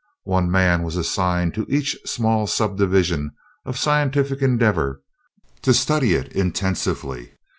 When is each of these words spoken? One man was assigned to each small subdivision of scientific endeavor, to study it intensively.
One 0.23 0.49
man 0.49 0.81
was 0.81 0.95
assigned 0.97 1.53
to 1.53 1.67
each 1.69 1.95
small 2.07 2.47
subdivision 2.47 3.33
of 3.67 3.77
scientific 3.77 4.41
endeavor, 4.41 4.99
to 5.61 5.75
study 5.75 6.15
it 6.15 6.33
intensively. 6.33 7.33